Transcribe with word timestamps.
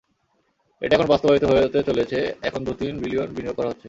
এখন 0.81 0.95
এটা 0.99 1.07
বাস্তবায়িত 1.07 1.43
হতে 1.45 1.79
চলেছে, 1.83 2.19
এখন 2.43 2.59
দু-তিন 2.63 2.93
বিলিয়ন 3.01 3.29
বিনিয়োগ 3.35 3.55
করা 3.57 3.69
হচ্ছে। 3.69 3.79